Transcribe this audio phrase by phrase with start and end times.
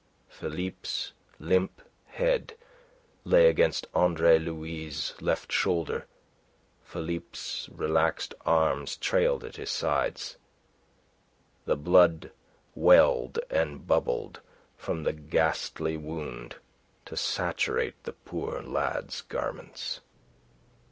[0.29, 2.55] Philippe's limp head
[3.23, 6.07] lay against Andre Louis' left shoulder;
[6.83, 10.37] Philippe's relaxed arms trailed at his sides;
[11.65, 12.31] the blood
[12.73, 14.39] welled and bubbled
[14.75, 16.55] from the ghastly wound
[17.05, 20.01] to saturate the poor lad's garments.